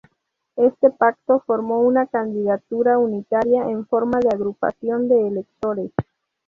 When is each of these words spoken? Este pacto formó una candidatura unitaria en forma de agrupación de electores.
Este 0.55 0.89
pacto 0.89 1.43
formó 1.45 1.81
una 1.81 2.07
candidatura 2.07 2.97
unitaria 2.97 3.69
en 3.69 3.85
forma 3.85 4.17
de 4.19 4.29
agrupación 4.29 5.07
de 5.07 5.27
electores. 5.27 5.91